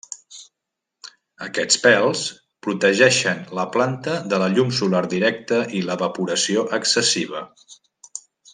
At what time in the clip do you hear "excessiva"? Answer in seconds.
6.81-7.45